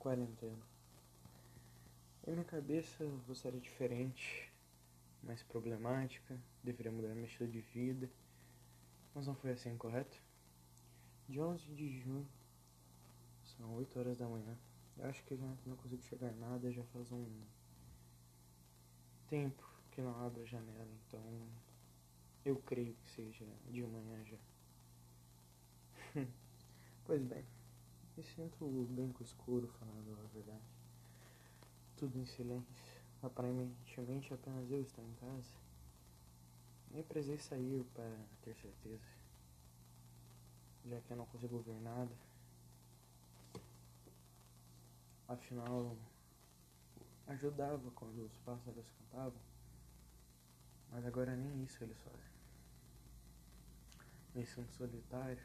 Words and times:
quarentena. 0.00 0.66
Em 2.26 2.32
minha 2.32 2.44
cabeça 2.44 3.04
você 3.28 3.48
era 3.48 3.60
diferente, 3.60 4.50
mais 5.22 5.42
problemática, 5.42 6.40
deveria 6.64 6.90
mudar 6.90 7.14
meu 7.14 7.26
estilo 7.26 7.50
de 7.50 7.60
vida, 7.60 8.10
mas 9.14 9.26
não 9.26 9.34
foi 9.34 9.52
assim, 9.52 9.76
correto? 9.76 10.20
De 11.28 11.38
11 11.38 11.64
de 11.74 12.00
junho, 12.00 12.26
são 13.44 13.74
8 13.74 13.98
horas 13.98 14.16
da 14.16 14.26
manhã. 14.26 14.56
Eu 14.96 15.04
acho 15.04 15.22
que 15.24 15.36
já 15.36 15.46
não 15.66 15.76
consigo 15.76 16.02
chegar 16.02 16.32
nada, 16.32 16.72
já 16.72 16.82
faz 16.84 17.12
um 17.12 17.26
tempo 19.28 19.62
que 19.92 20.00
não 20.00 20.18
abro 20.24 20.42
a 20.42 20.46
janela, 20.46 20.88
então 21.06 21.22
eu 22.44 22.56
creio 22.56 22.94
que 22.94 23.10
seja 23.10 23.44
de 23.70 23.82
manhã 23.82 24.24
já. 24.24 24.38
pois 27.04 27.22
bem. 27.22 27.59
Com 28.58 28.66
o 28.66 29.22
escuro, 29.22 29.66
falando 29.78 30.12
a 30.12 30.28
verdade. 30.34 30.60
Tudo 31.96 32.18
em 32.18 32.26
silêncio. 32.26 32.68
Aparentemente 33.22 34.34
apenas 34.34 34.70
eu 34.70 34.82
estou 34.82 35.02
em 35.02 35.14
casa. 35.14 35.54
Nem 36.90 37.02
precisei 37.02 37.38
sair 37.38 37.82
para 37.94 38.14
ter 38.42 38.54
certeza. 38.56 39.08
Já 40.84 41.00
que 41.00 41.10
eu 41.12 41.16
não 41.16 41.24
consigo 41.24 41.60
ver 41.60 41.80
nada. 41.80 42.14
Afinal, 45.26 45.96
ajudava 47.26 47.90
quando 47.92 48.26
os 48.26 48.36
pássaros 48.38 48.84
cantavam. 48.98 49.40
Mas 50.90 51.06
agora 51.06 51.34
nem 51.34 51.64
isso 51.64 51.82
eles 51.82 51.98
fazem. 52.02 52.30
Me 54.34 54.44
sinto 54.44 54.72
solitário, 54.74 55.42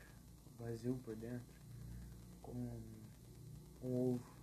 vazio 0.59 0.98
por 1.05 1.16
dentro 1.16 1.55
como 2.45 2.59
um, 3.81 3.88
um 3.88 4.13
ovo 4.13 4.38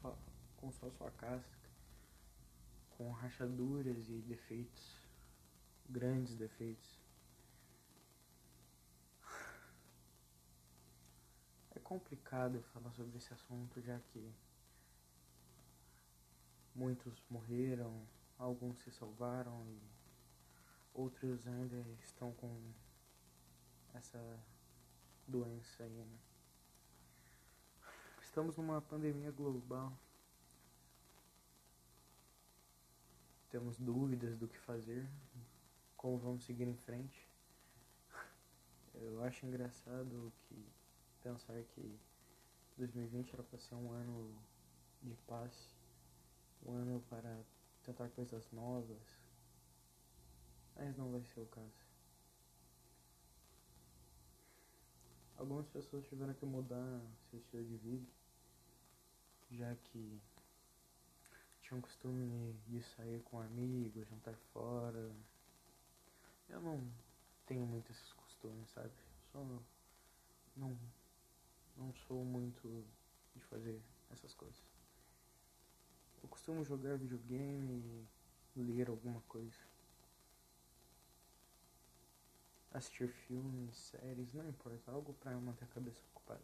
só, 0.00 0.16
com 0.56 0.70
só 0.70 0.88
sua 0.92 1.10
casca, 1.10 1.68
com 2.90 3.10
rachaduras 3.10 4.08
e 4.08 4.22
defeitos, 4.22 4.96
grandes 5.88 6.36
defeitos. 6.36 6.96
É 11.74 11.80
complicado 11.80 12.62
falar 12.72 12.92
sobre 12.92 13.18
esse 13.18 13.34
assunto 13.34 13.80
já 13.80 13.98
que 13.98 14.32
muitos 16.72 17.20
morreram, 17.28 18.06
alguns 18.38 18.78
se 18.78 18.92
salvaram 18.92 19.66
e 19.68 19.80
outros 20.94 21.48
ainda 21.48 21.84
estão 22.00 22.32
com 22.34 22.72
essa 23.92 24.40
doença 25.26 25.82
aí, 25.82 26.04
né? 26.04 26.27
Estamos 28.38 28.56
numa 28.56 28.80
pandemia 28.80 29.32
global. 29.32 29.92
Temos 33.50 33.76
dúvidas 33.80 34.38
do 34.38 34.46
que 34.46 34.56
fazer, 34.58 35.10
como 35.96 36.16
vamos 36.18 36.44
seguir 36.44 36.68
em 36.68 36.76
frente. 36.76 37.28
Eu 38.94 39.24
acho 39.24 39.44
engraçado 39.44 40.32
que 40.42 40.64
pensar 41.20 41.60
que 41.74 41.98
2020 42.76 43.34
era 43.34 43.42
para 43.42 43.58
ser 43.58 43.74
um 43.74 43.90
ano 43.90 44.32
de 45.02 45.16
paz, 45.26 45.74
um 46.64 46.74
ano 46.74 47.04
para 47.10 47.44
tentar 47.82 48.08
coisas 48.10 48.48
novas, 48.52 49.18
mas 50.76 50.96
não 50.96 51.10
vai 51.10 51.24
ser 51.24 51.40
o 51.40 51.46
caso. 51.46 51.84
Algumas 55.36 55.66
pessoas 55.66 56.06
tiveram 56.06 56.34
que 56.34 56.46
mudar 56.46 57.00
seu 57.28 57.40
estilo 57.40 57.64
de 57.64 57.76
vida 57.78 58.18
já 59.50 59.74
que 59.76 60.20
tinha 61.62 61.78
um 61.78 61.82
costume 61.82 62.54
de 62.66 62.82
sair 62.82 63.22
com 63.22 63.40
amigos, 63.40 64.08
jantar 64.08 64.34
fora. 64.52 65.10
Eu 66.48 66.60
não 66.60 66.90
tenho 67.46 67.66
muito 67.66 67.90
esses 67.92 68.12
costumes, 68.12 68.70
sabe? 68.70 68.92
Só 69.32 69.44
não 70.56 70.76
não 71.76 71.94
sou 71.94 72.24
muito 72.24 72.84
de 73.34 73.42
fazer 73.44 73.80
essas 74.10 74.34
coisas. 74.34 74.60
Eu 76.22 76.28
costumo 76.28 76.64
jogar 76.64 76.98
videogame 76.98 78.06
e 78.56 78.62
ler 78.62 78.88
alguma 78.88 79.20
coisa. 79.22 79.56
Assistir 82.72 83.08
filmes, 83.08 83.76
séries, 83.76 84.34
não 84.34 84.48
importa, 84.48 84.90
algo 84.90 85.14
para 85.14 85.38
manter 85.38 85.64
a 85.64 85.68
cabeça 85.68 86.00
ocupada. 86.12 86.42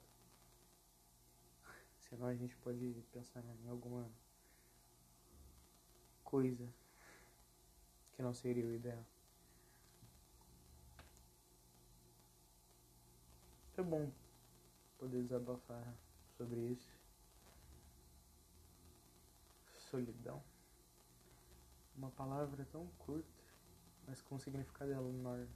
Senão 2.14 2.28
a 2.28 2.34
gente 2.36 2.56
pode 2.58 3.02
pensar 3.12 3.42
em 3.64 3.68
alguma 3.68 4.08
coisa 6.22 6.64
que 8.12 8.22
não 8.22 8.32
seria 8.32 8.64
o 8.64 8.72
ideal. 8.72 9.04
É 13.76 13.82
bom 13.82 14.12
poder 14.96 15.24
desabafar 15.24 15.92
sobre 16.38 16.60
isso. 16.60 16.88
Solidão. 19.90 20.40
Uma 21.96 22.12
palavra 22.12 22.64
tão 22.70 22.86
curta, 22.96 23.42
mas 24.06 24.22
com 24.22 24.36
um 24.36 24.38
significado 24.38 24.92
enorme. 24.92 25.48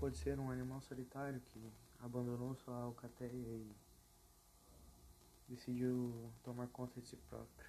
Pode 0.00 0.16
ser 0.16 0.40
um 0.40 0.50
animal 0.50 0.80
solitário 0.80 1.42
que 1.52 1.70
abandonou 2.00 2.54
sua 2.56 2.76
alcateia 2.76 3.30
e 3.30 3.76
decidiu 5.48 6.32
tomar 6.42 6.68
conta 6.68 7.00
de 7.00 7.08
si 7.08 7.16
próprio. 7.16 7.68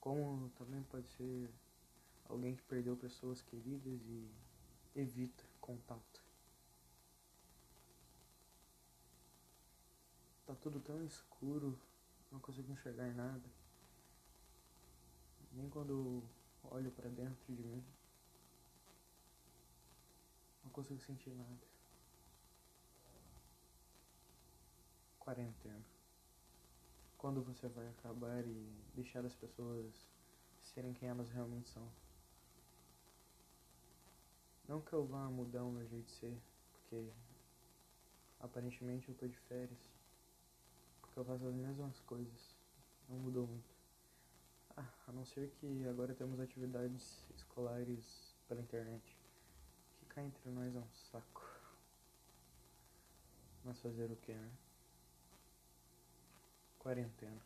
Como 0.00 0.50
também 0.50 0.82
pode 0.84 1.08
ser 1.10 1.50
alguém 2.28 2.54
que 2.54 2.62
perdeu 2.62 2.96
pessoas 2.96 3.42
queridas 3.42 4.00
e 4.06 4.30
evita 4.94 5.44
contato. 5.60 6.24
Tá 10.44 10.54
tudo 10.54 10.80
tão 10.80 11.04
escuro, 11.04 11.78
não 12.30 12.38
consigo 12.38 12.70
enxergar 12.70 13.12
nada. 13.14 13.48
Nem 15.52 15.68
quando 15.68 16.22
olho 16.62 16.90
para 16.92 17.08
dentro 17.08 17.54
de 17.54 17.62
mim, 17.62 17.84
não 20.62 20.70
consigo 20.70 21.00
sentir 21.00 21.30
nada. 21.30 21.75
Quarentena? 25.26 25.84
Quando 27.18 27.42
você 27.42 27.66
vai 27.66 27.88
acabar 27.88 28.46
e 28.46 28.72
deixar 28.94 29.26
as 29.26 29.34
pessoas 29.34 29.92
serem 30.62 30.94
quem 30.94 31.08
elas 31.08 31.28
realmente 31.30 31.68
são? 31.68 31.90
Não 34.68 34.80
que 34.80 34.92
eu 34.92 35.04
vá 35.04 35.28
mudar 35.28 35.64
o 35.64 35.72
meu 35.72 35.84
jeito 35.88 36.06
de 36.06 36.12
ser, 36.12 36.40
porque 36.70 37.10
aparentemente 38.38 39.08
eu 39.08 39.16
tô 39.16 39.26
de 39.26 39.36
férias. 39.36 39.90
Porque 41.00 41.18
eu 41.18 41.24
faço 41.24 41.44
as 41.44 41.54
mesmas 41.54 41.98
coisas. 42.00 42.56
Não 43.08 43.16
mudou 43.18 43.48
muito. 43.48 43.74
Ah, 44.76 44.92
a 45.08 45.12
não 45.12 45.24
ser 45.24 45.50
que 45.58 45.88
agora 45.88 46.14
temos 46.14 46.38
atividades 46.38 47.26
escolares 47.34 48.36
pela 48.46 48.60
internet. 48.60 49.18
Que 49.98 50.06
cá 50.06 50.22
entre 50.22 50.48
nós 50.50 50.72
é 50.72 50.78
um 50.78 50.90
saco. 51.10 51.44
Mas 53.64 53.80
fazer 53.80 54.12
o 54.12 54.16
que, 54.16 54.32
né? 54.32 54.52
Quarentena. 56.86 57.42